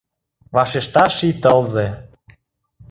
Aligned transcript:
Вашешта 0.55 1.03
ший 1.17 1.33
тылзе. 1.41 1.87